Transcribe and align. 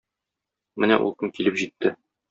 Менә 0.85 0.99
ул 1.05 1.15
көн 1.21 1.35
килеп 1.37 1.65
җитте. 1.65 1.97